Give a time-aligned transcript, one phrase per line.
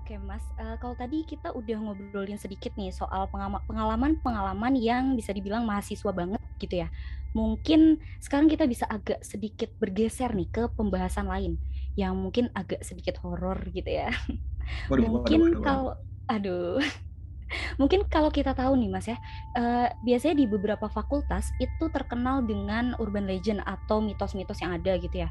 [0.00, 3.28] Oke Mas, uh, kalau tadi kita udah ngobrolin sedikit nih soal
[3.68, 6.88] pengalaman-pengalaman yang bisa dibilang mahasiswa banget gitu ya.
[7.36, 11.60] Mungkin sekarang kita bisa agak sedikit bergeser nih ke pembahasan lain
[12.00, 14.08] yang mungkin agak sedikit horor gitu ya.
[14.88, 15.90] Waduh, mungkin waduh, waduh, kalau
[16.30, 16.78] aduh
[17.80, 19.20] mungkin kalau kita tahu nih Mas ya,
[19.60, 25.26] uh, biasanya di beberapa fakultas itu terkenal dengan urban legend atau mitos-mitos yang ada gitu
[25.26, 25.30] ya.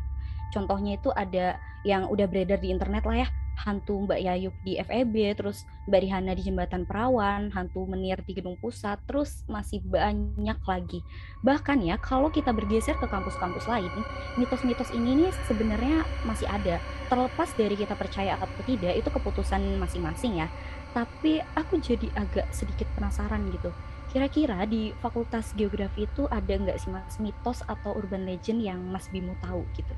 [0.54, 3.28] Contohnya itu ada yang udah beredar di internet lah ya,
[3.60, 8.56] hantu Mbak Yayuk di FEB, terus Mbak Rihana di Jembatan Perawan, hantu Menir di Gedung
[8.56, 11.04] Pusat, terus masih banyak lagi.
[11.44, 13.92] Bahkan ya, kalau kita bergeser ke kampus-kampus lain,
[14.40, 16.80] mitos-mitos ini nih sebenarnya masih ada.
[17.12, 20.48] Terlepas dari kita percaya atau tidak, itu keputusan masing-masing ya.
[20.96, 23.70] Tapi aku jadi agak sedikit penasaran gitu.
[24.10, 29.06] Kira-kira di Fakultas Geografi itu ada nggak sih mas mitos atau urban legend yang Mas
[29.14, 29.94] Bimo tahu gitu?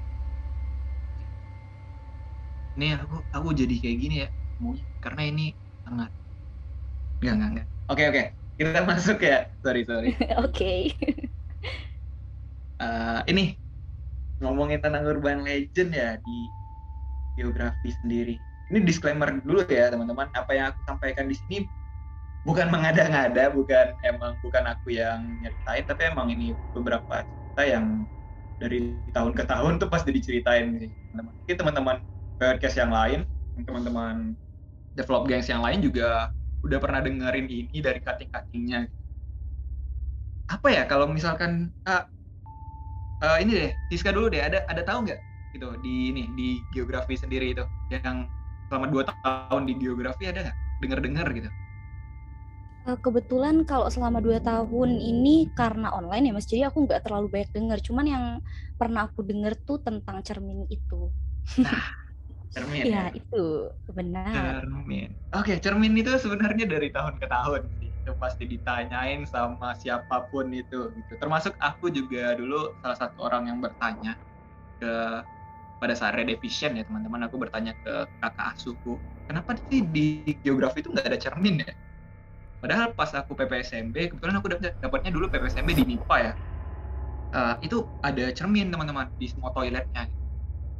[2.79, 4.27] Nih aku aku jadi kayak gini ya,
[5.03, 5.45] karena ini
[5.83, 6.09] sangat
[7.21, 7.67] nggak nggak nggak.
[7.91, 8.23] Oke oke,
[8.57, 9.37] kita masuk ya.
[9.63, 10.09] Sorry sorry.
[10.43, 10.95] Oke.
[12.81, 13.57] uh, ini
[14.41, 16.49] ngomongin tentang urban legend ya di
[17.37, 18.35] geografi sendiri.
[18.71, 20.31] Ini disclaimer dulu ya teman-teman.
[20.31, 21.57] Apa yang aku sampaikan di sini
[22.41, 27.85] bukan mengada-ngada, bukan emang bukan aku yang nyeritain, tapi emang ini beberapa cerita yang
[28.61, 31.33] dari tahun ke tahun tuh pasti diceritain nih teman-teman.
[31.43, 31.97] Mungkin teman-teman
[32.41, 33.29] podcast yang lain,
[33.69, 34.33] teman-teman
[34.97, 36.33] develop gangs yang lain juga
[36.65, 38.89] udah pernah dengerin ini dari cutting-cuttingnya.
[40.49, 42.03] Apa ya kalau misalkan uh,
[43.21, 45.21] uh, ini deh, Siska dulu deh, ada ada tahu nggak
[45.53, 47.61] gitu di ini di geografi sendiri itu
[47.93, 48.25] yang
[48.71, 51.49] selama dua tahun di geografi ada nggak dengar-dengar gitu?
[52.89, 57.29] Eh, kebetulan kalau selama dua tahun ini karena online ya mas, jadi aku nggak terlalu
[57.29, 57.77] banyak dengar.
[57.77, 58.23] Cuman yang
[58.73, 61.13] pernah aku dengar tuh tentang cermin itu.
[61.61, 62.01] Nah,
[62.51, 63.15] cermin ya, ya?
[63.15, 63.71] itu.
[63.87, 64.61] Benar.
[64.61, 65.09] Cermin.
[65.31, 70.91] Oke cermin itu sebenarnya dari tahun ke tahun itu pasti ditanyain sama siapa pun itu
[70.91, 71.13] gitu.
[71.15, 74.19] Termasuk aku juga dulu salah satu orang yang bertanya
[74.77, 74.93] ke
[75.81, 80.93] pada saat redevision ya teman-teman aku bertanya ke kakak asuhku kenapa sih di geografi itu
[80.93, 81.73] nggak ada cermin ya?
[82.61, 86.33] Padahal pas aku PPSMB kebetulan aku dapat dapatnya dulu PPSMB di MIPA ya.
[87.31, 90.11] Uh, itu ada cermin teman-teman di semua toiletnya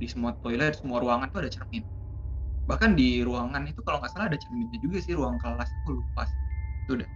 [0.02, 1.86] di semua toilet semua ruangan tuh ada cermin.
[2.66, 6.26] Bahkan di ruangan itu kalau nggak salah ada cerminnya juga sih ruang kelas aku lupa
[6.82, 7.10] itu udah.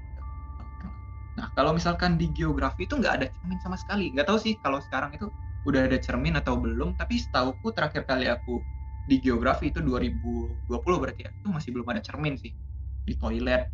[1.35, 4.13] Nah kalau misalkan di geografi itu nggak ada cermin sama sekali.
[4.13, 5.28] Nggak tahu sih kalau sekarang itu
[5.66, 8.62] udah ada cermin atau belum tapi setauku terakhir kali aku
[9.06, 12.53] di geografi itu 2020 berarti ya itu masih belum ada cermin sih.
[13.02, 13.66] Di toilet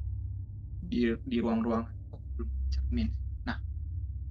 [0.82, 1.84] di di ruang-ruang
[2.40, 3.08] belum cermin.
[3.48, 3.60] Nah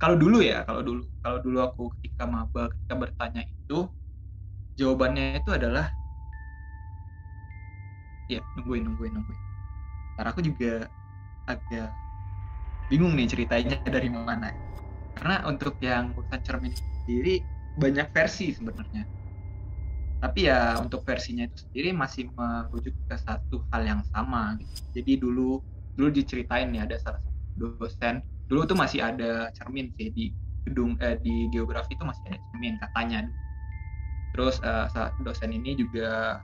[0.01, 3.87] kalau dulu ya kalau dulu kalau dulu aku ketika maba ketika bertanya itu
[4.81, 5.93] jawabannya itu adalah
[8.33, 9.41] ya nungguin nungguin nungguin.
[10.17, 10.89] Karena aku juga
[11.45, 11.91] agak
[12.89, 14.49] bingung nih ceritanya dari mana.
[15.13, 17.45] Karena untuk yang urusan cermin sendiri
[17.77, 19.05] banyak versi sebenarnya.
[20.21, 24.77] Tapi ya untuk versinya itu sendiri masih merujuk ke satu hal yang sama gitu.
[25.01, 25.65] jadi dulu
[25.97, 28.21] dulu diceritain nih ada salah satu dosen.
[28.49, 30.25] Dulu tuh masih ada cermin sih di
[30.67, 33.19] gedung eh, di geografi itu masih ada cermin katanya
[34.31, 34.87] Terus uh,
[35.19, 36.39] dosen ini juga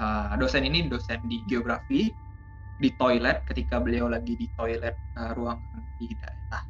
[0.00, 2.12] uh, dosen ini dosen di geografi
[2.76, 6.62] di toilet ketika beliau lagi di toilet uh, ruangan di daerah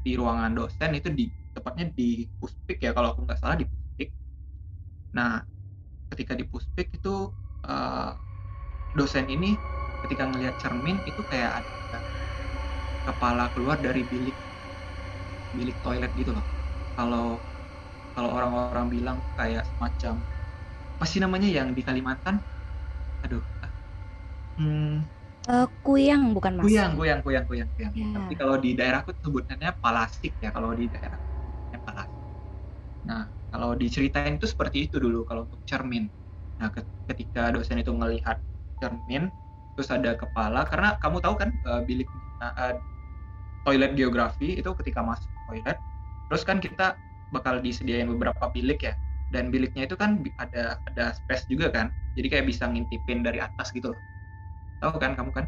[0.00, 4.08] di ruangan dosen itu di tepatnya di puspik ya kalau aku nggak salah di puspik.
[5.16, 5.44] Nah
[6.08, 7.28] ketika di puspik itu
[7.68, 8.12] uh,
[8.96, 9.60] dosen ini
[10.00, 12.00] ketika ngelihat cermin itu kayak ada
[13.06, 14.36] kepala keluar dari bilik
[15.52, 16.46] bilik toilet gitu loh.
[16.96, 17.44] Kalau
[18.16, 20.24] kalau orang-orang bilang kayak semacam
[20.96, 22.40] apa sih namanya yang di Kalimantan?
[23.20, 23.44] Aduh
[24.56, 25.04] hmm,
[25.52, 26.64] uh, kuyang bukan mas?
[26.64, 27.92] Kuyang kuyang kuyang kuyang kuyang.
[27.92, 28.16] Yeah.
[28.16, 31.20] tapi kalau di daerahku sebutnya palastik ya kalau di daerah
[31.84, 32.24] palastik
[33.04, 36.10] nah kalau diceritain itu seperti itu dulu kalau untuk cermin.
[36.58, 36.72] Nah
[37.06, 38.40] ketika dosen itu melihat
[38.82, 39.30] cermin
[39.76, 42.08] terus ada kepala karena kamu tahu kan uh, bilik
[42.40, 42.80] uh,
[43.62, 45.76] toilet geografi itu ketika masuk toilet
[46.26, 46.96] terus kan kita
[47.32, 48.94] bakal disediain beberapa bilik ya.
[49.30, 51.90] Dan biliknya itu kan ada ada space juga kan.
[52.14, 54.00] Jadi kayak bisa ngintipin dari atas gitu loh.
[54.80, 55.44] Tahu kan kamu kan?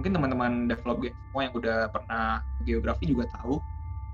[0.00, 2.24] Mungkin teman-teman develop game semua yang udah pernah
[2.66, 3.62] geografi juga tahu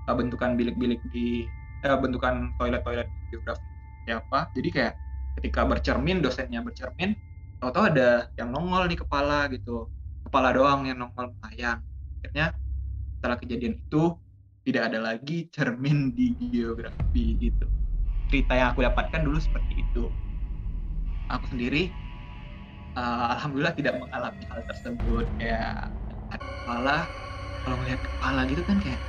[0.05, 1.49] uh, bentukan bilik-bilik di
[1.81, 3.65] uh, bentukan toilet-toilet geografi
[4.05, 4.93] siapa jadi kayak
[5.41, 7.17] ketika bercermin dosennya bercermin
[7.61, 9.87] tahu-tahu ada yang nongol di kepala gitu.
[10.25, 11.85] Kepala doang yang nongol melayang.
[12.19, 12.57] Akhirnya
[13.21, 14.17] setelah kejadian itu
[14.61, 17.65] tidak ada lagi cermin di geografi gitu.
[18.29, 20.13] Cerita yang aku dapatkan dulu seperti itu.
[21.31, 21.95] Aku sendiri
[22.95, 25.25] uh, alhamdulillah tidak mengalami hal tersebut.
[25.39, 25.95] Kayak
[26.29, 27.09] kepala
[27.65, 29.01] kalau ngeliat kepala gitu kan kayak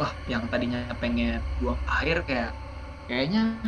[0.00, 2.56] wah yang tadinya pengen buang air kayak
[3.04, 3.60] kayaknya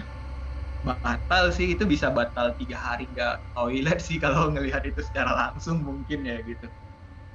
[0.82, 5.84] batal sih itu bisa batal tiga hari nggak toilet sih kalau ngelihat itu secara langsung
[5.84, 6.66] mungkin ya gitu.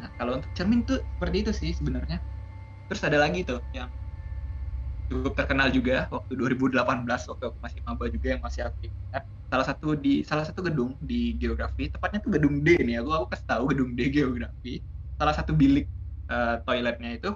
[0.01, 2.19] Nah kalau untuk cermin tuh seperti itu sih sebenarnya
[2.87, 3.91] terus ada lagi tuh yang
[5.07, 9.65] cukup terkenal juga waktu 2018 waktu aku masih maba juga yang masih aku ingat salah
[9.65, 13.47] satu di salah satu gedung di geografi tepatnya tuh gedung D nih aku aku kasih
[13.47, 14.83] tahu gedung D geografi.
[15.17, 15.87] Salah satu bilik
[16.29, 17.31] uh, toiletnya itu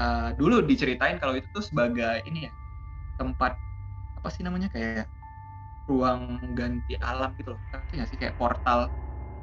[0.00, 2.52] uh, dulu diceritain kalau itu tuh sebagai ini ya
[3.20, 3.60] tempat
[4.16, 5.04] apa sih namanya kayak
[5.84, 7.60] ruang ganti alam gitu loh.
[7.92, 8.16] Nggak sih?
[8.16, 8.88] Kayak portal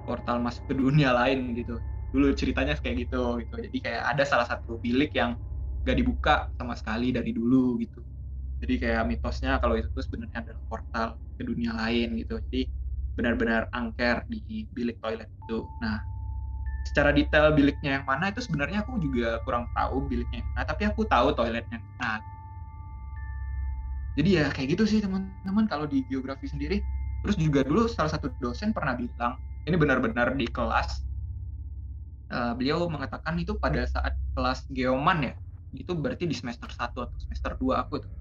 [0.02, 1.78] portal masuk ke dunia lain gitu
[2.12, 3.56] dulu ceritanya kayak gitu gitu.
[3.60, 5.36] Jadi kayak ada salah satu bilik yang
[5.84, 8.04] gak dibuka sama sekali dari dulu gitu.
[8.58, 11.08] Jadi kayak mitosnya kalau itu tuh sebenarnya adalah portal
[11.38, 12.42] ke dunia lain gitu.
[12.50, 12.62] Jadi
[13.18, 15.66] benar-benar angker di bilik toilet itu.
[15.82, 16.02] Nah
[16.88, 21.04] secara detail biliknya yang mana itu sebenarnya aku juga kurang tahu biliknya mana tapi aku
[21.06, 21.80] tahu toiletnya.
[22.00, 22.22] Nah
[24.18, 26.82] jadi ya kayak gitu sih teman-teman kalau di geografi sendiri.
[27.22, 29.36] Terus juga dulu salah satu dosen pernah bilang
[29.68, 31.07] ini benar-benar di kelas
[32.32, 35.34] uh, beliau mengatakan itu pada saat kelas geoman ya.
[35.76, 38.12] Itu berarti di semester 1 atau semester 2 aku tuh.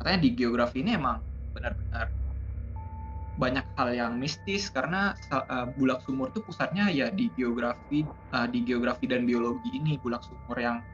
[0.00, 1.20] Katanya di geografi ini emang
[1.52, 2.08] benar-benar
[3.40, 8.04] banyak hal yang mistis karena uh, bulak sumur itu pusatnya ya di geografi
[8.36, 9.96] uh, di geografi dan biologi ini.
[10.00, 10.84] Bulak sumur yang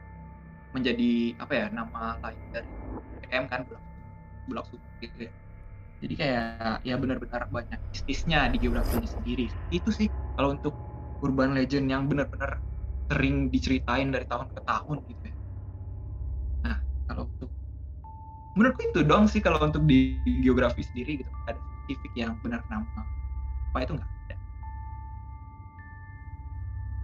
[0.75, 2.69] menjadi apa ya nama lain dari
[3.27, 3.83] PM kan bulak
[4.47, 5.31] bulak sumur gitu ya.
[5.97, 9.45] Jadi kayak ya benar-benar banyak mistisnya di geografi ini sendiri.
[9.73, 10.07] Itu sih
[10.37, 10.86] kalau untuk
[11.21, 12.61] urban legend yang benar-benar
[13.07, 15.35] sering diceritain dari tahun ke tahun gitu ya
[16.67, 16.77] nah
[17.07, 17.49] kalau untuk
[18.57, 23.05] menurutku itu dong sih kalau untuk di geografi sendiri gitu ada spesifik yang benar nama
[23.71, 24.35] apa itu nggak ada.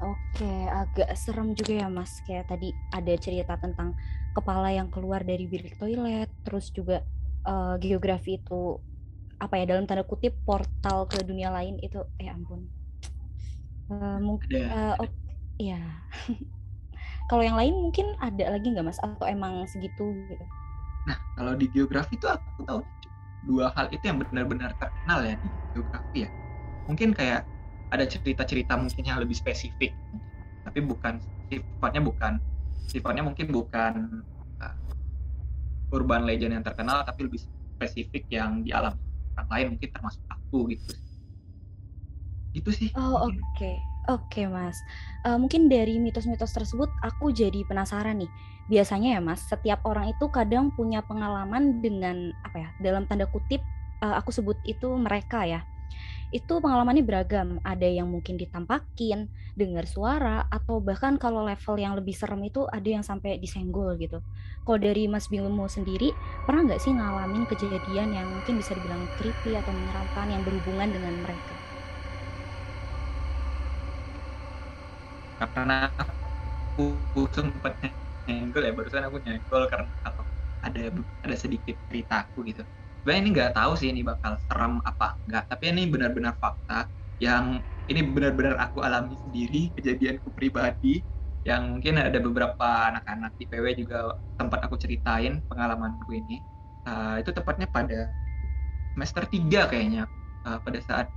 [0.03, 2.19] Oke, agak serem juga ya Mas.
[2.27, 3.95] Kayak tadi ada cerita tentang
[4.35, 7.05] kepala yang keluar dari bilik toilet, terus juga
[7.47, 8.81] uh, geografi itu
[9.39, 12.67] apa ya dalam tanda kutip portal ke dunia lain itu eh ampun.
[13.93, 15.09] Uh, mungkin uh, oh,
[15.61, 15.81] ya.
[17.29, 20.45] kalau yang lain mungkin ada lagi nggak Mas atau emang segitu gitu?
[21.03, 22.79] Nah, kalau di geografi itu aku tahu
[23.43, 26.29] dua hal itu yang benar-benar terkenal ya di geografi ya
[26.87, 27.43] mungkin kayak
[27.91, 29.91] ada cerita-cerita mungkin yang lebih spesifik
[30.63, 31.19] tapi bukan
[31.51, 32.33] sifatnya bukan
[32.87, 33.93] sifatnya mungkin bukan
[34.63, 34.75] uh,
[35.91, 37.43] urban legend yang terkenal tapi lebih
[37.77, 38.95] spesifik yang di alam
[39.35, 40.95] orang lain mungkin termasuk aku gitu
[42.53, 43.77] gitu sih oh oke okay.
[44.11, 44.83] Oke Mas,
[45.23, 48.27] uh, mungkin dari mitos-mitos tersebut aku jadi penasaran nih.
[48.67, 52.69] Biasanya ya Mas, setiap orang itu kadang punya pengalaman dengan apa ya?
[52.83, 53.63] Dalam tanda kutip
[54.03, 55.63] uh, aku sebut itu mereka ya.
[56.35, 57.63] Itu pengalamannya beragam.
[57.63, 62.83] Ada yang mungkin ditampakin, dengar suara, atau bahkan kalau level yang lebih serem itu ada
[62.83, 64.19] yang sampai disenggol gitu.
[64.67, 66.11] Kalau dari Mas Bimo sendiri,
[66.43, 71.15] pernah nggak sih ngalamin kejadian yang mungkin bisa dibilang creepy atau menyeramkan yang berhubungan dengan
[71.23, 71.62] mereka?
[75.51, 75.91] Karena
[76.77, 77.75] aku sempat
[78.25, 80.23] nyenggol ya barusan aku nyenggol karena kalau
[80.63, 80.83] ada
[81.27, 82.63] ada sedikit ceritaku gitu.
[83.03, 86.87] Sebenarnya ini nggak tahu sih ini bakal serem apa enggak tapi ini benar-benar fakta
[87.19, 87.59] yang
[87.91, 91.03] ini benar-benar aku alami sendiri kejadianku pribadi
[91.43, 96.39] yang mungkin ada beberapa anak-anak di PW juga tempat aku ceritain pengalamanku ini.
[96.83, 98.11] Uh, itu tepatnya pada
[98.95, 100.03] semester 3 kayaknya
[100.47, 101.07] uh, pada saat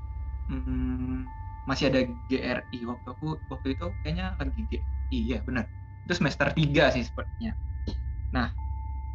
[0.50, 1.26] hmm,
[1.68, 5.64] masih ada GRI waktu aku waktu itu kayaknya lagi GRI ya benar
[6.06, 7.52] itu semester 3 sih sepertinya.
[8.37, 8.49] Nah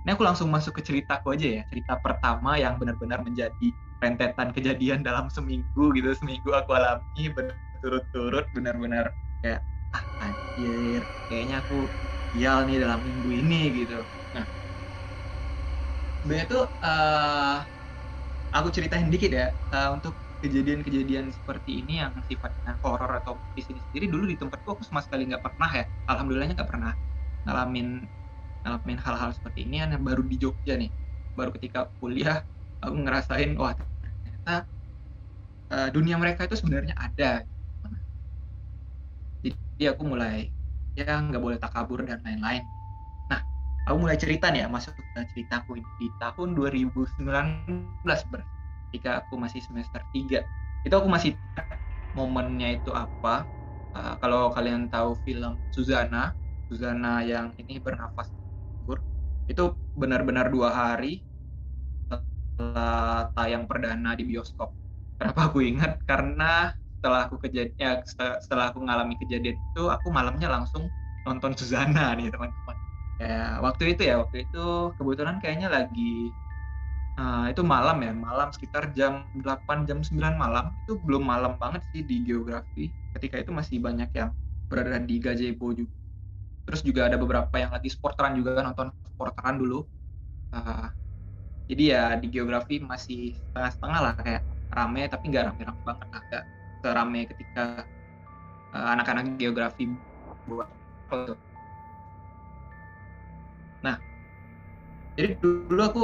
[0.04, 1.64] ini aku langsung masuk ke ceritaku aja ya.
[1.72, 3.68] Cerita pertama yang benar-benar menjadi
[4.04, 6.10] rentetan kejadian dalam seminggu gitu.
[6.18, 9.06] Seminggu aku alami berturut-turut benar-benar
[9.44, 9.62] kayak
[9.96, 11.92] ah anjir kayaknya aku
[12.32, 14.00] sial nih dalam minggu ini gitu.
[14.36, 14.46] Nah
[16.22, 17.58] sebenarnya tuh uh,
[18.56, 23.80] aku ceritain dikit ya uh, untuk kejadian-kejadian seperti ini yang sifatnya horor atau di sini
[23.86, 25.86] sendiri dulu di tempatku aku sama sekali nggak pernah ya.
[26.10, 26.92] Alhamdulillahnya nggak pernah
[27.46, 27.88] ngalamin
[28.66, 29.86] ngalamin hal-hal seperti ini.
[29.86, 30.92] Yang baru di Jogja nih
[31.38, 32.42] baru ketika kuliah
[32.82, 34.56] aku ngerasain wah ternyata
[35.72, 37.46] uh, dunia mereka itu sebenarnya ada.
[39.46, 40.50] Jadi aku mulai
[40.98, 42.66] ya nggak boleh takabur dan lain-lain.
[43.30, 43.42] Nah
[43.86, 45.90] aku mulai cerita nih ya masuk ke ceritaku ini.
[46.02, 48.61] Di tahun 2019 berarti
[48.92, 50.44] ketika aku masih semester 3
[50.84, 51.32] itu aku masih
[52.18, 53.48] momennya itu apa
[53.96, 56.36] uh, kalau kalian tahu film Suzana
[56.68, 58.28] Suzana yang ini bernafas
[59.52, 61.22] itu benar-benar dua hari
[62.10, 64.70] setelah tayang perdana di bioskop
[65.22, 66.02] Kenapa aku ingat?
[66.10, 67.92] Karena setelah aku kejadian ya,
[68.42, 70.90] setelah aku ngalami kejadian itu, aku malamnya langsung
[71.22, 72.78] nonton Suzana nih teman-teman.
[73.22, 74.58] Ya waktu itu ya waktu itu
[74.98, 76.34] kebetulan kayaknya lagi
[77.22, 80.74] uh, itu malam ya malam sekitar jam 8 jam 9 malam.
[80.82, 84.30] Itu belum malam banget sih di geografi ketika itu masih banyak yang
[84.66, 85.94] berada di gazebo juga.
[86.66, 89.86] Terus juga ada beberapa yang lagi sporteran juga nonton sporteran dulu.
[90.52, 90.90] Uh,
[91.70, 96.44] jadi ya di geografi masih setengah-setengah lah kayak rame tapi nggak rame-rame banget agak
[96.84, 97.64] serame ketika
[98.76, 99.96] uh, anak-anak geografi
[100.48, 100.68] buat
[103.84, 103.98] Nah,
[105.20, 106.04] jadi dulu aku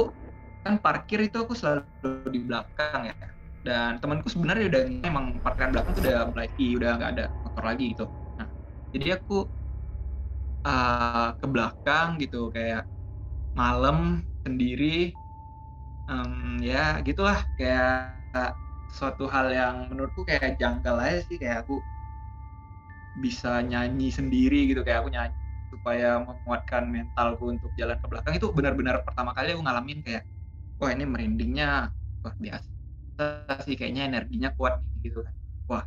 [0.68, 3.16] kan parkir itu aku selalu di belakang ya.
[3.64, 7.84] Dan temanku sebenarnya udah emang parkiran belakang tuh udah mulai udah nggak ada motor lagi
[7.96, 8.04] gitu.
[8.38, 8.48] Nah,
[8.92, 9.48] jadi aku
[10.68, 12.84] uh, ke belakang gitu kayak
[13.56, 15.16] malam sendiri
[16.08, 18.52] um, ya gitulah kayak uh,
[18.88, 21.80] suatu hal yang menurutku kayak janggal aja sih kayak aku
[23.18, 25.36] bisa nyanyi sendiri gitu kayak aku nyanyi
[25.68, 30.24] supaya menguatkan mentalku untuk jalan ke belakang itu benar-benar pertama kali aku ngalamin kayak
[30.78, 31.90] wah ini merindingnya
[32.22, 32.70] luar biasa
[33.66, 35.34] sih kayaknya energinya kuat gitu kan.
[35.66, 35.84] Wah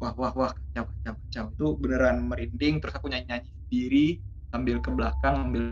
[0.00, 1.44] wah wah wah kacau kacau kacau.
[1.52, 4.06] Itu beneran merinding terus aku nyanyi nyanyi sendiri
[4.56, 5.64] ambil ke belakang ambil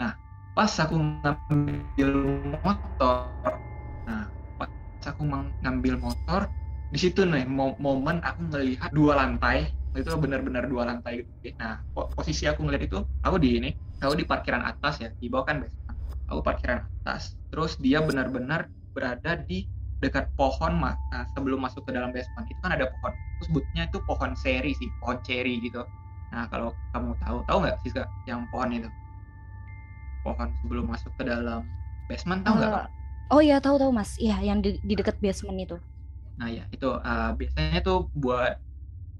[0.00, 0.12] nah
[0.56, 2.10] pas aku ngambil
[2.64, 3.28] motor
[4.08, 4.24] nah
[4.56, 4.70] pas
[5.04, 5.22] aku
[5.60, 6.48] ngambil motor
[6.88, 11.54] di situ nih momen aku melihat dua lantai itu benar-benar dua lantai gitu.
[11.58, 13.70] Nah posisi aku ngeliat itu aku di ini
[14.02, 15.98] aku di parkiran atas ya di bawah kan basement
[16.28, 19.70] aku parkiran atas terus dia benar-benar berada di
[20.02, 23.12] dekat pohon nah, sebelum masuk ke dalam basement itu kan ada pohon.
[23.40, 25.80] Terus sebutnya itu pohon seri sih pohon cherry gitu.
[26.34, 27.90] Nah kalau kamu tahu tahu nggak sih
[28.28, 28.90] yang pohon itu?
[30.26, 31.64] Pohon sebelum masuk ke dalam
[32.10, 32.88] basement tahu nggak uh,
[33.32, 34.18] oh iya tahu tahu mas.
[34.20, 35.76] Iya yang di, di dekat basement itu.
[36.36, 38.60] Nah ya itu uh, biasanya tuh buat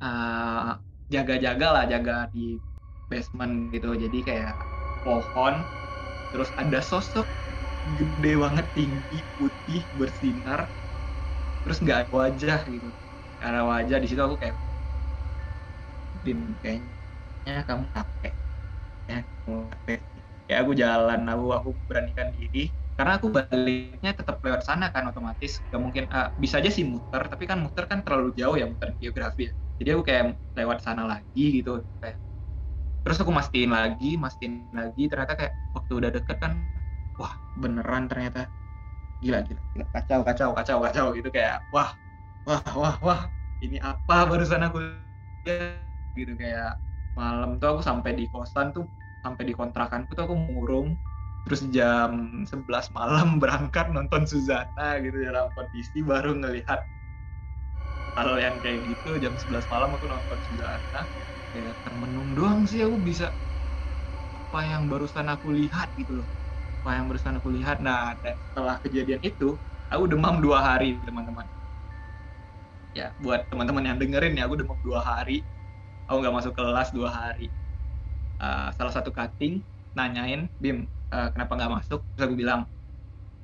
[0.04, 0.70] uh,
[1.14, 2.60] jaga-jaga lah jaga di
[3.10, 3.88] basement gitu.
[4.04, 4.52] Jadi kayak
[5.04, 5.54] pohon,
[6.32, 7.26] terus ada sosok
[7.98, 10.60] gede banget tinggi putih bersinar,
[11.62, 12.88] terus nggak ada wajah gitu.
[13.40, 13.96] Karena wajah.
[14.02, 14.56] Di situ aku kayak
[16.24, 18.32] Bim kayaknya kamu capek.
[19.10, 20.00] Ya kamu capek.
[20.50, 22.72] Ya aku jalan aku aku beranikan diri.
[22.96, 25.52] Karena aku baliknya tetap lewat sana kan otomatis.
[25.70, 28.90] Gak mungkin uh, bisa aja sih muter tapi kan muter kan terlalu jauh ya muter
[29.00, 30.24] geografi ya jadi aku kayak
[30.58, 32.18] lewat sana lagi gitu kayak
[33.04, 36.52] terus aku mastiin lagi mastiin lagi ternyata kayak waktu udah deket kan
[37.20, 38.48] wah beneran ternyata
[39.22, 39.84] gila gila, gila.
[39.92, 41.90] kacau kacau kacau kacau gitu kayak wah
[42.48, 43.20] wah wah wah
[43.60, 44.78] ini apa barusan aku
[46.14, 46.78] gitu kayak
[47.14, 48.84] malam tuh aku sampai di kosan tuh
[49.22, 50.98] sampai di kontrakanku tuh aku murung
[51.44, 56.80] terus jam 11 malam berangkat nonton Suzana gitu dalam kondisi baru ngelihat
[58.16, 61.00] hal yang kayak gitu jam 11 malam aku nonton Suzana
[61.52, 63.26] kayak termenung doang sih aku bisa.
[64.50, 66.28] Apa yang barusan aku lihat gitu loh.
[66.82, 67.76] Apa yang barusan aku lihat.
[67.86, 68.14] Nah
[68.50, 69.44] setelah kejadian itu
[69.92, 71.46] aku demam dua hari teman-teman.
[72.98, 75.46] Ya buat teman-teman yang dengerin ya aku demam dua hari.
[76.06, 77.44] Aku nggak masuk kelas dua hari.
[78.42, 79.62] Uh, salah satu cutting
[79.96, 82.00] nanyain Bim uh, kenapa nggak masuk?
[82.14, 82.60] Terus aku bilang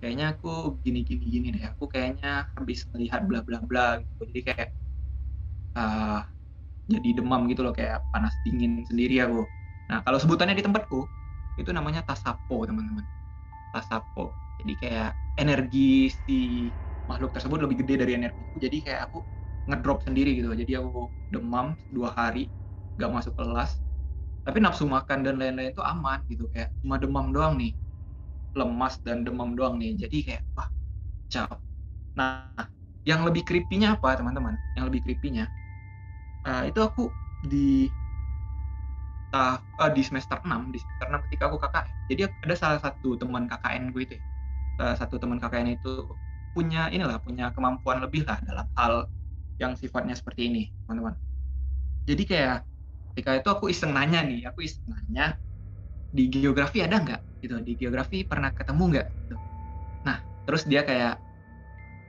[0.00, 0.48] kayaknya aku
[0.84, 1.64] gini gini gini deh.
[1.70, 4.20] Aku kayaknya habis melihat bla bla bla gitu.
[4.30, 4.68] Jadi kayak
[5.78, 6.20] uh,
[6.92, 7.74] jadi demam gitu loh.
[7.78, 9.38] Kayak panas dingin sendiri aku.
[9.90, 10.98] Nah kalau sebutannya di tempatku
[11.60, 13.06] itu namanya tasapo teman-teman.
[13.74, 14.22] Tasapo.
[14.60, 15.08] Jadi kayak
[15.40, 16.34] energi si
[17.08, 19.18] makhluk tersebut lebih gede dari energiku jadi kayak aku
[19.68, 20.50] ngedrop sendiri gitu.
[20.54, 22.50] Jadi aku demam dua hari
[23.00, 23.70] gak masuk kelas.
[24.46, 26.48] Tapi nafsu makan dan lain-lain itu aman gitu.
[26.52, 27.72] Kayak cuma demam doang nih
[28.54, 29.96] lemas dan demam doang nih.
[29.96, 30.68] Jadi kayak wah
[31.30, 31.58] cap.
[32.14, 32.50] Nah
[33.08, 34.54] yang lebih creepy-nya apa teman-teman?
[34.76, 35.48] Yang lebih creepy-nya
[36.46, 37.08] uh, itu aku
[37.48, 37.88] di
[39.32, 43.16] uh, uh, di semester 6 di semester 6 ketika aku KKN jadi ada salah satu
[43.16, 44.22] teman KKN gue itu ya.
[44.80, 46.08] salah satu teman KKN itu
[46.56, 49.06] punya inilah punya kemampuan lebih lah dalam hal
[49.60, 51.14] yang sifatnya seperti ini teman-teman.
[52.08, 52.64] Jadi kayak
[53.12, 55.36] ketika itu aku iseng nanya nih aku iseng nanya
[56.10, 57.20] di geografi ada nggak?
[57.42, 59.06] Gitu di geografi pernah ketemu nggak?
[59.08, 59.36] Gitu.
[60.00, 60.16] nah
[60.48, 61.20] terus dia kayak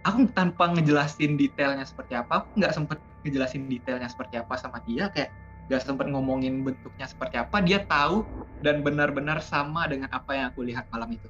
[0.08, 5.12] aku tanpa ngejelasin detailnya seperti apa aku nggak sempet ngejelasin detailnya seperti apa sama dia
[5.14, 5.30] kayak
[5.70, 8.26] nggak sempet ngomongin bentuknya seperti apa dia tahu
[8.66, 11.30] dan benar-benar sama dengan apa yang aku lihat malam itu.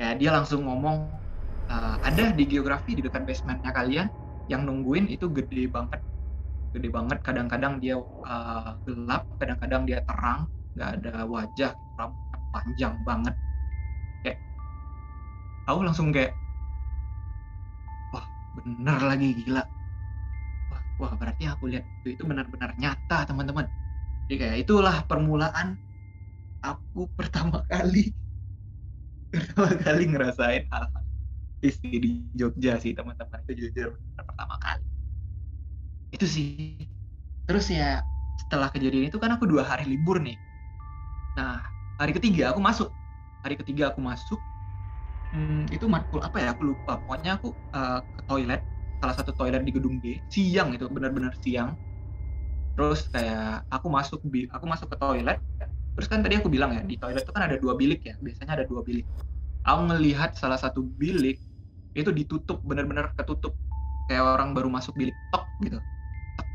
[0.00, 1.10] Ya dia langsung ngomong
[1.68, 4.08] e, ada di geografi di dekat basementnya kalian
[4.48, 6.00] yang nungguin itu gede banget
[6.72, 7.20] gede banget.
[7.20, 13.34] Kadang-kadang dia uh, gelap kadang-kadang dia terang nggak ada wajah rambutnya panjang banget.
[14.22, 14.38] Kayak
[15.68, 16.32] aku langsung kayak
[18.12, 18.26] wah
[18.56, 19.62] bener lagi gila.
[20.70, 23.66] Wah wah berarti aku lihat itu itu benar-benar nyata teman-teman.
[24.26, 25.68] Jadi kayak itulah permulaan
[26.64, 28.12] aku pertama kali
[29.32, 31.04] pertama kali ngerasain hal-hal
[31.62, 33.38] di Jogja sih teman-teman.
[33.46, 33.88] Itu jujur
[34.18, 34.84] pertama kali.
[36.14, 36.48] Itu sih.
[37.48, 38.02] Terus ya
[38.40, 40.36] setelah kejadian itu kan aku dua hari libur nih
[41.38, 41.62] nah
[41.96, 42.88] hari ketiga aku masuk.
[43.42, 44.38] Hari ketiga aku masuk
[45.32, 47.00] hmm, itu matkul apa ya aku lupa.
[47.02, 48.62] Pokoknya aku uh, ke toilet
[49.02, 51.74] salah satu toilet di gedung D siang itu benar-benar siang.
[52.78, 54.20] Terus kayak aku masuk
[54.52, 55.38] aku masuk ke toilet.
[55.92, 58.62] Terus kan tadi aku bilang ya di toilet itu kan ada dua bilik ya biasanya
[58.62, 59.04] ada dua bilik.
[59.66, 61.38] Aku ngelihat salah satu bilik
[61.92, 63.52] itu ditutup benar-benar ketutup.
[64.06, 65.78] Kayak orang baru masuk bilik tok gitu.
[66.38, 66.46] Tok.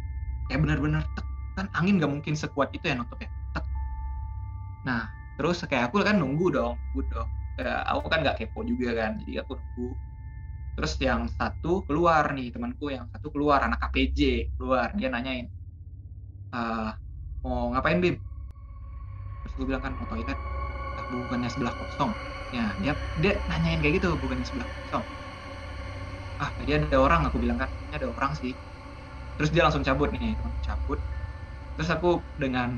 [0.48, 1.25] kayak benar-benar tek
[1.60, 3.29] kan angin nggak mungkin sekuat itu ya nutup ya.
[4.88, 5.01] Nah
[5.36, 7.29] terus kayak aku kan nunggu dong nunggu dong.
[7.56, 9.84] Kayak aku kan nggak kepo juga kan jadi aku nunggu.
[10.75, 14.20] Terus yang satu keluar nih temanku yang satu keluar anak KPJ
[14.58, 14.88] keluar.
[15.00, 15.48] Dia nanyain
[16.53, 16.91] uh,
[17.44, 18.15] mau ngapain bim
[19.41, 20.38] terus gue bilang kan mau toilet.
[20.98, 22.12] Ah, bukannya sebelah kosong.
[22.56, 25.03] Ya dia dia nanyain kayak gitu bukannya sebelah kosong?
[26.41, 28.53] Ah tadi ada orang aku bilang kan ada orang sih.
[29.36, 31.00] Terus dia langsung cabut nih cabut.
[31.75, 32.08] Terus aku
[32.44, 32.70] dengan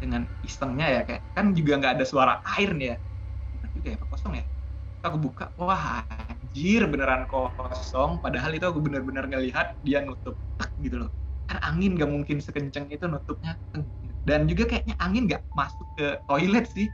[0.00, 2.96] dengan isengnya ya kayak kan juga nggak ada suara air nih ya.
[3.76, 4.44] Juga ya apa kosong ya.
[5.00, 8.24] Aku buka wah anjir beneran kosong.
[8.24, 11.10] Padahal itu aku bener-bener ngelihat dia nutup tek gitu loh.
[11.44, 13.60] Kan angin nggak mungkin sekenceng itu nutupnya
[14.24, 16.88] dan juga kayaknya angin nggak masuk ke toilet sih.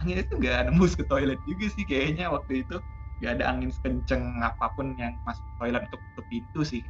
[0.00, 2.80] Angin itu nggak nembus ke toilet juga sih kayaknya waktu itu.
[3.18, 6.86] Nggak ada angin sekenceng apa pun yang masuk toilet untuk tutup pintu sih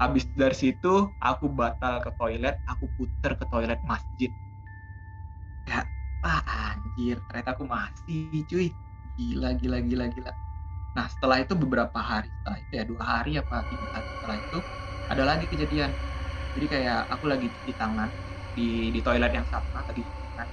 [0.00, 0.88] habis dari situ
[1.28, 4.30] aku batal ke toilet aku puter ke toilet masjid.
[5.68, 5.78] Ya
[6.26, 6.40] ah
[6.72, 8.66] anjir ternyata aku masih cuy.
[9.16, 10.30] Gila gila gila gila.
[10.96, 14.58] Nah setelah itu beberapa hari setelah itu ya dua hari apa tiga hari setelah itu
[15.12, 15.92] ada lagi kejadian.
[16.54, 18.10] Jadi kayak aku lagi cuci tangan
[18.56, 18.62] di
[18.94, 20.02] di toilet yang sama tadi
[20.38, 20.48] kan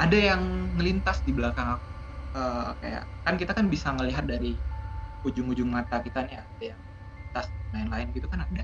[0.00, 0.42] ada yang
[0.76, 1.88] melintas di belakang aku.
[2.30, 4.62] Uh, kayak kan kita kan bisa ngelihat dari
[5.26, 6.82] ujung-ujung mata kita nih ada yang
[7.34, 8.62] tas lain-lain gitu kan ada.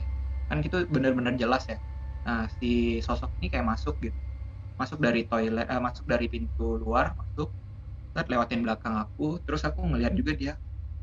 [0.49, 1.77] Kan itu benar-benar jelas ya.
[2.27, 2.67] Nah si
[3.07, 4.19] sosok ini kayak masuk gitu.
[4.81, 7.49] Masuk dari toilet eh, masuk dari pintu luar masuk
[8.13, 10.53] terus lewatin belakang aku terus aku ngelihat juga dia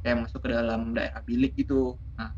[0.04, 1.98] kayak masuk ke dalam daerah bilik gitu.
[2.20, 2.30] Nah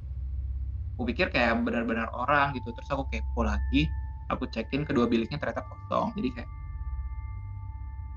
[0.95, 2.67] aku pikir kayak benar-benar orang gitu.
[2.75, 3.77] Terus aku kepo lagi
[4.31, 6.07] aku cekin kedua biliknya ternyata kosong.
[6.17, 6.49] Jadi kayak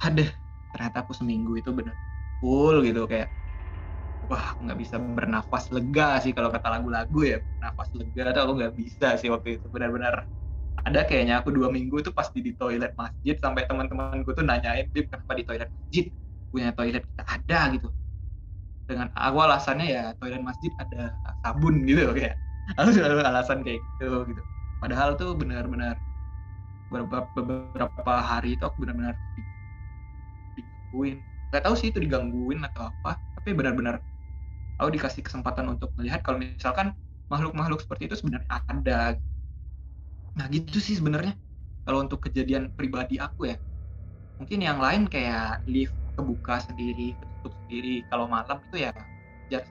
[0.07, 0.25] ada
[0.73, 1.95] ternyata aku seminggu itu benar
[2.41, 3.01] full gitu.
[3.11, 3.29] Kayak
[4.29, 7.39] wah aku nggak bisa bernafas lega sih kalau kata lagu-lagu ya.
[7.63, 9.67] Nafas lega tuh aku nggak bisa sih waktu itu.
[9.73, 10.15] Benar-benar
[10.79, 15.03] ada kayaknya aku dua minggu tuh pasti di toilet masjid sampai teman-temanku tuh nanyain dia
[15.09, 16.05] kenapa di toilet masjid?
[16.53, 17.89] Punya toilet kita ada gitu.
[18.89, 22.37] Dengan aku alasannya ya toilet masjid ada sabun gitu kayak.
[22.77, 24.43] Aku selalu alasan kayak gitu gitu.
[24.79, 25.97] Padahal tuh benar-benar
[26.89, 29.17] beberapa beberapa hari itu aku benar-benar
[30.57, 31.17] digangguin.
[31.49, 34.05] Nggak tahu sih itu digangguin atau apa tapi benar-benar
[34.79, 36.95] aku dikasih kesempatan untuk melihat kalau misalkan
[37.29, 39.19] makhluk-makhluk seperti itu sebenarnya ada.
[40.39, 41.35] Nah gitu sih sebenarnya
[41.83, 43.57] kalau untuk kejadian pribadi aku ya.
[44.39, 49.63] Mungkin yang lain kayak lift kebuka sendiri ketutup sendiri kalau malam itu ya wajar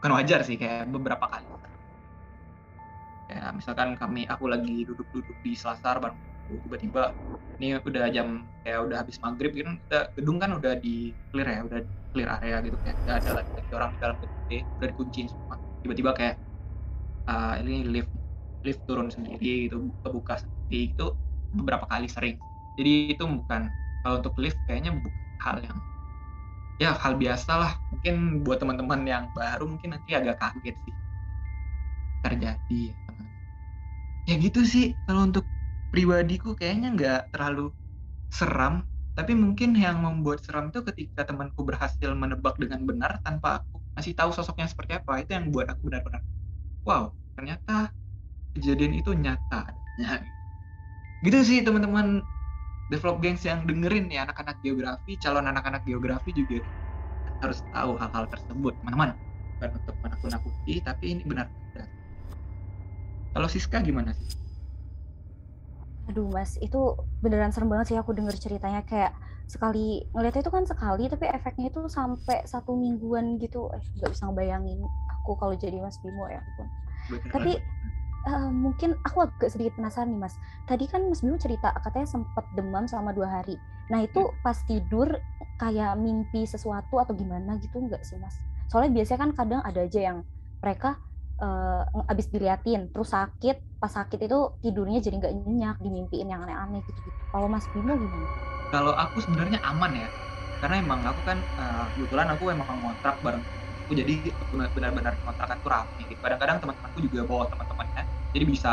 [0.00, 1.48] bukan wajar sih kayak beberapa kali.
[3.32, 7.02] Ya misalkan kami aku lagi duduk-duduk di selasar bareng tiba-tiba
[7.58, 11.60] ini udah jam kayak udah habis maghrib gitu kita gedung kan udah di clear ya
[11.62, 11.80] udah
[12.10, 14.42] clear area gitu kayak nggak ada lagi orang di dalam gedung
[14.78, 15.56] udah dikunciin semua.
[15.82, 16.36] Tiba-tiba kayak
[17.28, 18.12] uh, ini lift
[18.64, 21.06] lift turun sendiri gitu kebuka sendiri itu
[21.52, 22.36] beberapa kali sering.
[22.74, 23.70] Jadi itu bukan
[24.02, 25.78] kalau untuk lift kayaknya bukan hal yang
[26.82, 27.72] ya hal biasa lah.
[27.92, 30.94] Mungkin buat teman-teman yang baru mungkin nanti agak kaget sih
[32.24, 32.82] terjadi.
[34.24, 35.44] Ya gitu sih kalau untuk
[35.94, 37.70] pribadiku kayaknya nggak terlalu
[38.34, 38.82] seram.
[39.14, 44.10] Tapi mungkin yang membuat seram itu ketika temanku berhasil menebak dengan benar tanpa aku masih
[44.18, 46.18] tahu sosoknya seperti apa itu yang buat aku benar-benar
[46.82, 47.94] wow ternyata
[48.58, 49.70] kejadian itu nyata
[51.22, 52.20] gitu sih teman-teman
[52.90, 56.58] develop gengs yang dengerin ya anak-anak geografi calon anak-anak geografi juga
[57.38, 59.14] harus tahu hal-hal tersebut teman-teman.
[59.54, 61.46] Bukan untuk menakut-nakuti tapi ini benar
[63.34, 64.43] kalau Siska gimana sih
[66.10, 68.84] Aduh Mas, itu beneran serem banget sih aku denger ceritanya.
[68.84, 73.72] Kayak sekali ngeliatnya itu kan sekali tapi efeknya itu sampai satu mingguan gitu.
[73.72, 74.80] Eh nggak bisa ngebayangin
[75.20, 76.68] aku kalau jadi Mas Bimo ya ampun.
[77.32, 77.52] Tapi
[78.28, 80.36] uh, mungkin aku agak sedikit penasaran nih Mas.
[80.68, 83.56] Tadi kan Mas Bimo cerita katanya sempat demam selama dua hari.
[83.88, 84.40] Nah itu hmm.
[84.40, 85.08] pas tidur
[85.60, 88.34] kayak mimpi sesuatu atau gimana gitu enggak sih mas?
[88.68, 90.18] Soalnya biasanya kan kadang ada aja yang
[90.58, 90.98] mereka
[91.42, 96.80] uh, abis diliatin terus sakit pas sakit itu tidurnya jadi nggak nyenyak dimimpiin yang aneh-aneh
[96.88, 98.28] gitu gitu kalau Mas Bimo gimana?
[98.72, 100.08] Kalau aku sebenarnya aman ya
[100.58, 103.44] karena emang aku kan uh, kebetulan aku emang ngontrak bareng
[103.84, 104.12] aku jadi
[104.72, 106.16] benar-benar kontrakan tuh rame gitu.
[106.24, 108.70] kadang-kadang teman-temanku juga bawa teman-temannya jadi bisa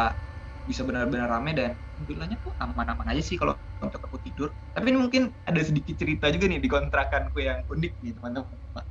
[0.63, 4.99] bisa benar-benar rame dan alhamdulillahnya tuh aman-aman aja sih kalau untuk aku tidur tapi ini
[5.03, 8.85] mungkin ada sedikit cerita juga nih di kontrakanku yang unik nih teman-teman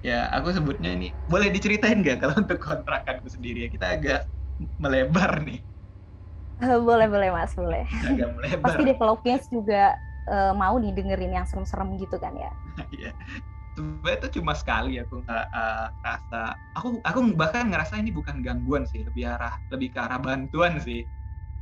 [0.00, 1.08] ya aku sebutnya ini.
[1.28, 3.68] Boleh diceritain nggak kalau untuk kontrakanku sendiri ya?
[3.68, 4.20] Kita agak
[4.80, 5.60] melebar nih.
[6.60, 7.84] Boleh boleh mas boleh.
[7.88, 8.64] Agak melebar.
[8.64, 9.84] Pasti developnya juga
[10.28, 12.52] uh, mau didengerin yang serem-serem gitu kan ya?
[12.96, 13.12] Iya.
[13.78, 18.82] Sebenarnya itu cuma sekali aku nggak uh, rasa aku aku bahkan ngerasa ini bukan gangguan
[18.84, 21.06] sih lebih arah lebih ke arah bantuan sih.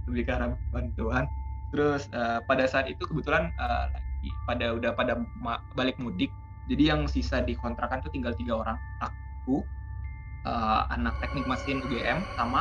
[0.08, 1.28] Lebih ke arah bantuan.
[1.68, 5.20] Terus uh, pada saat itu kebetulan uh, lagi pada udah pada
[5.78, 6.32] balik mudik
[6.70, 8.78] jadi yang sisa di kontrakan tuh tinggal tiga orang.
[9.02, 9.66] Aku
[10.48, 12.60] uh, anak teknik mesin UGM sama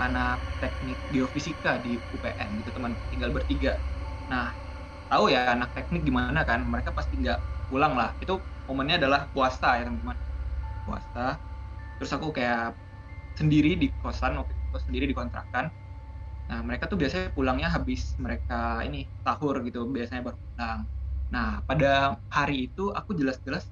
[0.00, 2.92] anak teknik geofisika di UPN gitu teman.
[3.10, 3.70] Tinggal bertiga.
[4.30, 4.54] Nah
[5.10, 6.60] tahu ya anak teknik gimana kan?
[6.72, 7.38] Mereka pasti nggak
[7.70, 8.10] pulang lah.
[8.22, 8.34] Itu
[8.68, 10.18] momennya adalah puasa ya teman-teman.
[10.86, 11.20] Puasa.
[11.98, 12.76] Terus aku kayak
[13.40, 15.66] sendiri di kosan waktu itu sendiri di kontrakan
[16.48, 18.54] nah mereka tuh biasanya pulangnya habis mereka
[18.86, 20.80] ini sahur gitu biasanya baru pulang
[21.32, 23.64] Nah, pada hari itu aku jelas-jelas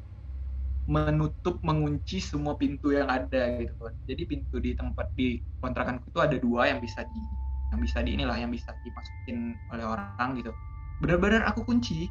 [0.89, 3.95] menutup mengunci semua pintu yang ada gitu kan.
[4.09, 7.23] Jadi pintu di tempat di kontrakanku itu ada dua yang bisa di
[7.71, 10.51] yang bisa di inilah yang bisa dimasukin oleh orang gitu.
[10.99, 12.11] Benar-benar aku kunci.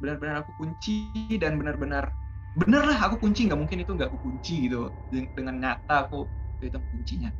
[0.00, 1.10] Benar-benar aku kunci
[1.42, 2.14] dan benar-benar
[2.58, 4.90] bener lah aku kunci nggak mungkin itu nggak aku kunci gitu
[5.36, 6.26] dengan nyata aku
[6.58, 7.30] itu kuncinya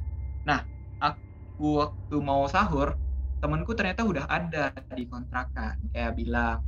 [0.47, 0.63] nah
[1.03, 2.95] aku waktu mau sahur
[3.43, 6.63] temanku ternyata udah ada di kontrakan kayak bilang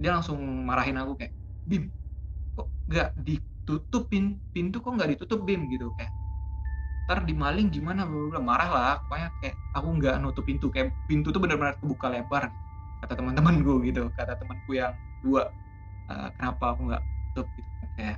[0.00, 1.32] dia langsung marahin aku kayak
[1.66, 1.84] Bim
[2.56, 4.02] kok nggak ditutup
[4.54, 5.66] pintu kok nggak ditutup Bim?
[5.72, 6.12] Gitu kayak
[7.06, 8.02] ntar dimaling gimana?
[8.06, 12.44] Bla marah lah pokoknya kayak aku nggak nutup pintu kayak pintu tuh benar-benar kebuka lebar
[13.02, 15.42] kata teman-temanku gitu kata temanku yang dua
[16.10, 17.02] uh, kenapa aku nggak
[17.34, 17.46] tutup?
[17.56, 18.16] Gitu kayak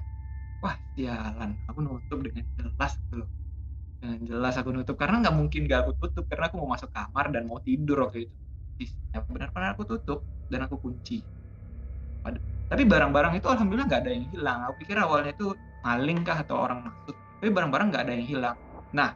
[0.63, 3.31] wah sialan aku nutup dengan jelas gitu loh.
[3.99, 7.27] Dengan jelas aku nutup karena nggak mungkin gak aku tutup karena aku mau masuk kamar
[7.35, 8.35] dan mau tidur waktu itu.
[9.35, 11.27] Benar-benar aku tutup dan aku kunci
[12.69, 14.59] tapi barang-barang itu alhamdulillah nggak ada yang hilang.
[14.69, 15.47] Aku pikir awalnya itu
[15.85, 18.57] maling kah atau orang masuk tapi barang-barang nggak ada yang hilang.
[18.93, 19.09] Nah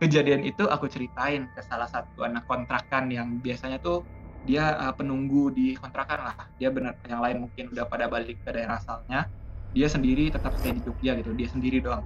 [0.00, 4.08] kejadian itu aku ceritain ke salah satu anak kontrakan yang biasanya tuh
[4.48, 6.36] dia uh, penunggu di kontrakan lah.
[6.56, 9.28] Dia benar yang lain mungkin udah pada balik ke daerah asalnya.
[9.76, 12.04] Dia sendiri tetap stay di Jogja gitu dia sendiri doang.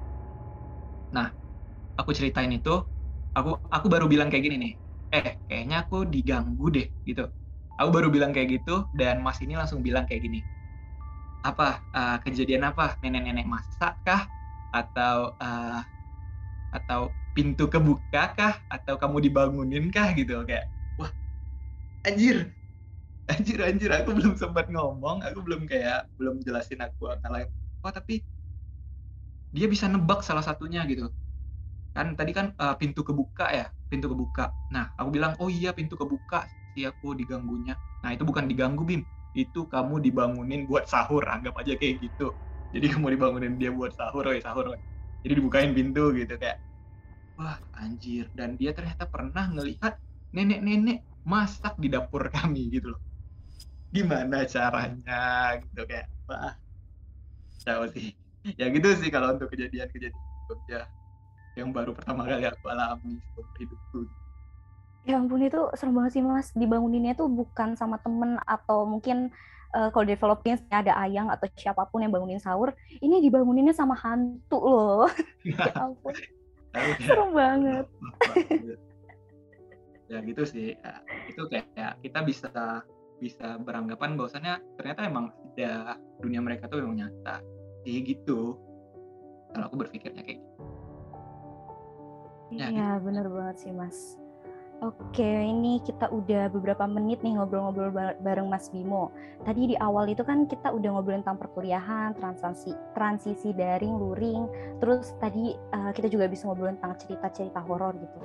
[1.14, 1.28] Nah
[2.00, 2.70] aku ceritain itu
[3.36, 4.72] aku aku baru bilang kayak gini nih
[5.14, 7.22] eh kayaknya aku diganggu deh gitu
[7.78, 10.40] aku baru bilang kayak gitu dan mas ini langsung bilang kayak gini.
[11.44, 12.96] Apa uh, kejadian apa?
[13.02, 14.24] Nenek-nenek masak kah?
[14.72, 15.80] Atau uh,
[16.72, 18.54] atau pintu kebuka kah?
[18.70, 20.14] Atau kamu dibangunin kah?
[20.14, 21.10] Gitu kayak wah
[22.06, 22.54] anjir
[23.24, 27.48] anjir anjir aku belum sempat ngomong aku belum kayak belum jelasin aku lain.
[27.84, 28.24] Oh tapi
[29.54, 31.10] dia bisa nebak salah satunya gitu.
[31.94, 34.50] Kan tadi kan uh, pintu kebuka ya pintu kebuka.
[34.72, 37.78] Nah aku bilang oh iya pintu kebuka pasti aku diganggunya.
[38.02, 39.06] Nah itu bukan diganggu bim.
[39.30, 41.22] Itu kamu dibangunin buat sahur.
[41.22, 42.34] Anggap aja kayak gitu.
[42.74, 44.80] Jadi kamu dibangunin dia buat sahur oh sahur woy.
[45.22, 46.58] jadi dibukain pintu gitu kayak
[47.38, 48.26] wah anjir.
[48.34, 49.94] Dan dia ternyata pernah ngelihat
[50.34, 53.00] nenek-nenek masak di dapur kami gitu loh.
[53.94, 56.58] Gimana caranya gitu kayak wah
[57.62, 58.18] tahu sih.
[58.58, 60.18] Ya gitu sih kalau untuk kejadian-kejadian
[60.66, 60.82] ya
[61.54, 64.10] yang baru pertama kali aku alami seumur hidupku
[65.04, 66.48] Ya ampun itu serem banget sih mas.
[66.56, 69.28] Dibanguninnya tuh bukan sama temen atau mungkin
[69.76, 72.72] uh, kalau develop games ada ayang atau siapa pun yang bangunin sahur.
[73.02, 75.10] Ini dibanguninnya sama hantu loh.
[75.44, 76.14] ya ampun.
[77.04, 77.86] serem banget.
[80.10, 80.72] ya gitu sih.
[80.78, 80.94] Ya,
[81.28, 82.48] itu kayak kita bisa
[83.20, 87.44] bisa beranggapan bahwasannya ternyata emang ada dunia mereka tuh memang nyata.
[87.84, 88.56] Kayak gitu.
[89.52, 90.62] Kalau aku berpikirnya kayak gitu.
[92.54, 93.04] Ya, iya, gitu.
[93.10, 94.23] bener banget sih mas.
[94.84, 97.88] Oke, ini kita udah beberapa menit nih ngobrol-ngobrol
[98.20, 99.08] bareng Mas Bimo.
[99.40, 104.44] Tadi di awal itu kan kita udah ngobrolin tentang perkuliahan, transisi transisi daring, luring,
[104.84, 108.18] terus tadi uh, kita juga bisa ngobrolin tentang cerita-cerita horor gitu.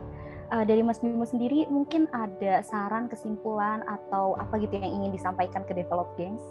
[0.51, 5.63] Uh, dari Mas Bimo sendiri mungkin ada saran, kesimpulan atau apa gitu yang ingin disampaikan
[5.63, 6.43] ke Develop Games?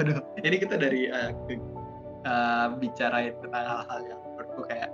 [0.00, 1.28] Waduh, ini kita dari uh,
[2.24, 4.88] uh, bicara tentang hal-hal yang menurutku kayak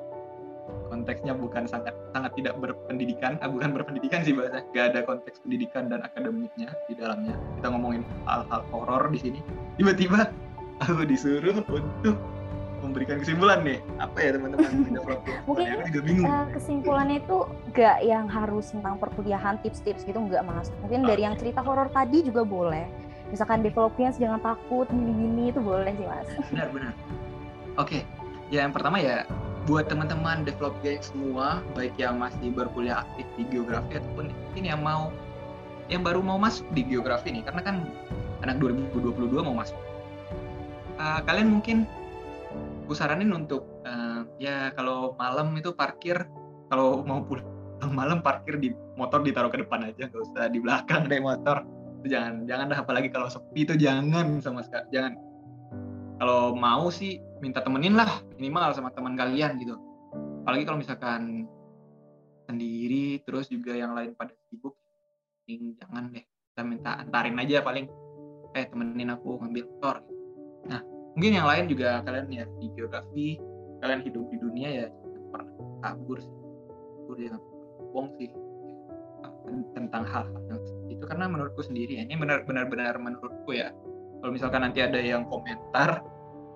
[1.00, 5.88] konteksnya bukan sangat sangat tidak berpendidikan, ah, bukan berpendidikan sih bahasa, gak ada konteks pendidikan
[5.88, 7.40] dan akademiknya di dalamnya.
[7.56, 9.40] Kita ngomongin hal-hal horor di sini.
[9.80, 10.28] Tiba-tiba
[10.84, 12.20] aku disuruh untuk
[12.84, 13.80] memberikan kesimpulan nih.
[13.96, 14.72] Apa ya teman-teman?
[15.48, 16.28] Mungkin juga bingung.
[16.28, 20.68] uh, kesimpulannya itu gak yang harus tentang perkuliahan tips-tips gitu nggak mas.
[20.84, 22.84] Mungkin dari yang cerita horor tadi juga boleh.
[23.32, 26.28] Misalkan developnya jangan takut gini-gini itu boleh sih mas.
[26.52, 26.92] Benar-benar
[27.80, 27.88] oke.
[27.88, 28.02] Okay.
[28.50, 29.22] ya yang pertama ya
[29.68, 34.80] buat teman-teman develop game semua baik yang masih berkuliah aktif di geografi ataupun ini yang
[34.80, 35.12] mau
[35.90, 37.76] yang baru mau masuk di geografi nih karena kan
[38.46, 39.76] anak 2022 mau masuk.
[40.96, 41.88] Uh, kalian mungkin
[42.90, 46.26] saranin untuk uh, ya kalau malam itu parkir
[46.66, 47.46] kalau mau pulang
[47.94, 51.62] malam parkir di motor ditaruh ke depan aja nggak usah di belakang deh motor.
[52.00, 55.29] Jangan jangan dah apalagi kalau sepi itu jangan sama sekali jangan
[56.20, 59.80] kalau mau sih minta temenin lah minimal sama teman kalian gitu.
[60.44, 61.48] Apalagi kalau misalkan
[62.44, 64.76] sendiri terus juga yang lain pada sibuk
[65.48, 66.20] jangan deh.
[66.52, 67.88] Kita minta antarin aja paling
[68.52, 69.96] eh temenin aku ngambil motor.
[70.68, 70.84] Nah
[71.16, 73.40] mungkin yang lain juga kalian ya di geografi
[73.80, 75.48] kalian hidup di dunia ya jangan pernah
[75.80, 76.36] kabur sih.
[77.00, 77.40] Kabur jangan
[77.96, 78.30] bohong sih.
[79.72, 80.60] Tentang hal-hal
[80.92, 81.04] itu.
[81.08, 83.72] Karena menurutku sendiri ya ini benar-benar benar menurutku ya
[84.20, 86.04] kalau misalkan nanti ada yang komentar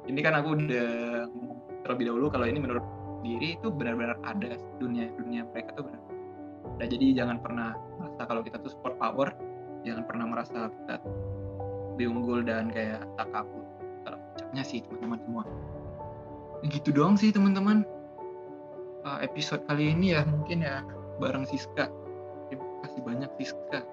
[0.04, 0.88] ini kan aku udah
[1.32, 2.84] ngomong terlebih dahulu kalau ini menurut
[3.24, 6.02] diri itu benar-benar ada dunia dunia mereka tuh benar.
[6.76, 9.32] Nah jadi jangan pernah merasa kalau kita tuh support power
[9.80, 11.00] jangan pernah merasa kita
[11.96, 13.64] lebih unggul dan kayak tak kabur.
[14.04, 15.44] Puncaknya sih teman-teman semua.
[16.68, 17.88] Gitu doang sih teman-teman.
[19.04, 20.80] Uh, episode kali ini ya mungkin ya
[21.20, 21.88] bareng Siska.
[22.48, 23.84] Terima kasih banyak Siska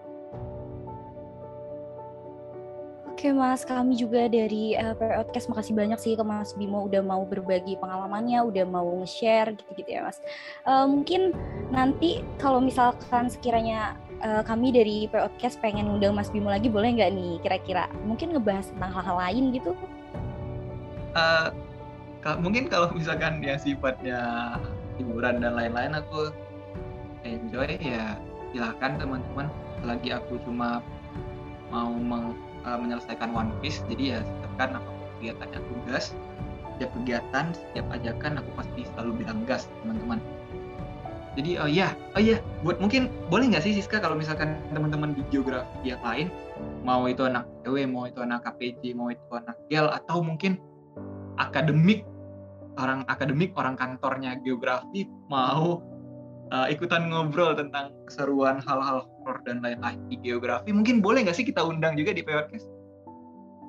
[3.22, 7.22] Oke Mas, kami juga dari uh, Podcast makasih banyak sih ke Mas Bimo udah mau
[7.22, 10.18] berbagi pengalamannya, udah mau nge-share gitu-gitu ya Mas.
[10.66, 11.30] Uh, mungkin
[11.70, 13.94] nanti kalau misalkan sekiranya
[14.26, 17.86] uh, kami dari Podcast pengen undang Mas Bimo lagi boleh nggak nih kira-kira?
[18.10, 19.78] Mungkin ngebahas tentang hal-hal lain gitu?
[21.14, 21.54] uh,
[22.42, 24.58] mungkin kalau misalkan ya sifatnya
[24.98, 26.34] hiburan dan lain-lain aku
[27.22, 28.18] enjoy ya
[28.50, 29.46] silahkan teman-teman
[29.78, 30.82] selagi aku cuma
[31.70, 31.94] mau
[32.66, 36.06] uh, menyelesaikan One Piece jadi ya silakan apa kegiatannya aku gas
[36.76, 40.18] setiap kegiatan setiap ajakan aku pasti selalu bilang gas teman-teman.
[41.38, 45.24] Jadi oh ya oh ya buat mungkin boleh nggak sih Siska kalau misalkan teman-teman di
[45.32, 46.28] geografi yang lain
[46.84, 50.60] mau itu anak EW mau itu anak KPJ mau itu anak GEL atau mungkin
[51.40, 52.04] akademik
[52.76, 55.80] orang akademik orang kantornya geografi mau
[56.52, 61.46] uh, ikutan ngobrol tentang keseruan hal-hal horor dan lain-lain di geografi mungkin boleh nggak sih
[61.48, 62.68] kita undang juga di podcast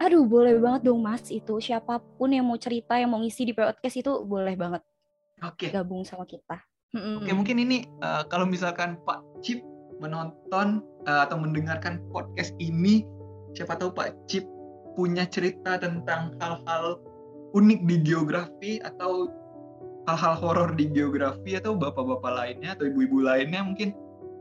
[0.02, 3.54] Aduh boleh banget dong mas itu siapa pun yang mau cerita yang mau ngisi di
[3.54, 4.82] podcast itu boleh banget
[5.44, 5.68] Oke.
[5.68, 5.70] Okay.
[5.70, 6.58] gabung sama kita
[6.92, 9.62] Oke okay, mungkin ini uh, kalau misalkan Pak Cip
[10.02, 13.06] menonton uh, atau mendengarkan podcast ini
[13.54, 14.44] siapa tahu Pak Cip
[14.98, 17.00] punya cerita tentang hal-hal
[17.56, 19.30] unik di geografi atau
[20.10, 23.94] hal-hal horor di geografi atau bapak-bapak lainnya atau ibu-ibu lainnya mungkin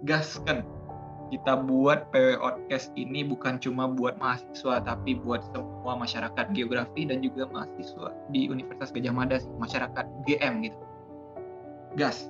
[0.10, 0.66] gaskan
[1.32, 7.24] kita buat PW Podcast ini bukan cuma buat mahasiswa tapi buat semua masyarakat geografi dan
[7.24, 10.78] juga mahasiswa di Universitas Gajah Mada masyarakat GM gitu.
[11.96, 12.28] Gas.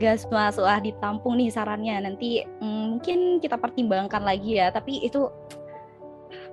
[0.00, 0.56] Gas mas.
[0.56, 2.00] Wah ditampung nih sarannya.
[2.08, 4.72] Nanti mm, mungkin kita pertimbangkan lagi ya.
[4.72, 5.28] Tapi itu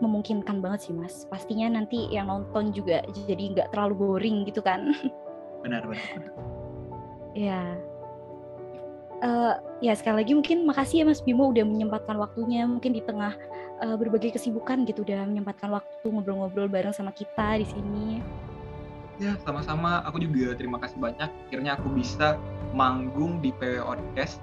[0.04, 1.24] memungkinkan banget sih mas.
[1.32, 4.92] Pastinya nanti yang nonton juga jadi nggak terlalu boring gitu kan.
[5.64, 6.26] Benar benar,
[7.38, 7.78] ya
[9.22, 13.34] uh, ya sekali lagi mungkin makasih ya mas Bimo udah menyempatkan waktunya mungkin di tengah
[13.82, 18.08] uh, berbagai kesibukan gitu udah menyempatkan waktu ngobrol-ngobrol bareng sama kita di sini.
[19.22, 20.02] Ya sama-sama.
[20.10, 21.30] Aku juga terima kasih banyak.
[21.50, 22.42] Akhirnya aku bisa
[22.74, 24.42] manggung di PW Podcast.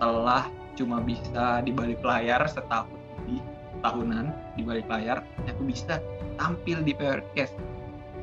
[0.00, 2.88] Setelah cuma bisa di balik layar setahun
[3.20, 3.44] lebih
[3.84, 5.20] tahunan di balik layar.
[5.44, 6.00] Aku bisa
[6.40, 7.52] tampil di podcast.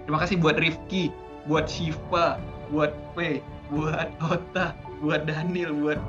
[0.10, 1.14] Terima kasih buat Rifki
[1.48, 2.36] buat Shiva
[2.68, 3.40] buat P
[3.72, 6.00] buat Ota buat Daniel buat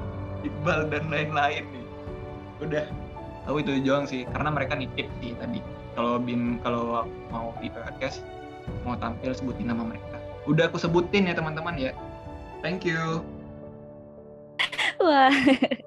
[0.47, 1.87] Iqbal dan lain-lain nih.
[2.63, 2.87] Udah.
[3.49, 5.61] Tahu itu doang sih karena mereka nitip sih tadi.
[5.97, 8.21] Kalau bim kalau mau di podcast
[8.85, 10.21] mau tampil sebutin nama mereka.
[10.45, 11.93] Udah aku sebutin ya teman-teman ya.
[12.61, 13.25] Thank you.
[15.01, 15.33] Wah.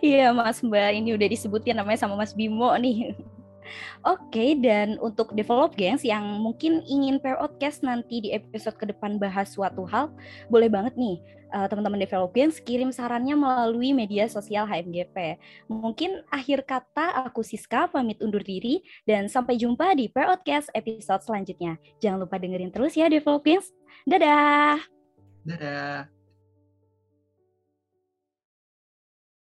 [0.00, 3.12] Iya Mas Mbak, ini udah disebutin namanya sama Mas Bimo nih.
[4.08, 8.88] Oke, okay, dan untuk develop gengs yang mungkin ingin pair podcast nanti di episode ke
[8.88, 10.08] depan bahas suatu hal,
[10.48, 12.00] boleh banget nih uh, teman-teman
[12.32, 15.38] gengs kirim sarannya melalui media sosial HMGP.
[15.66, 21.76] Mungkin akhir kata aku Siska pamit undur diri dan sampai jumpa di podcast episode selanjutnya.
[21.98, 23.68] Jangan lupa dengerin terus ya develop gengs.
[24.06, 24.80] Dadah!
[25.44, 26.19] Dadah.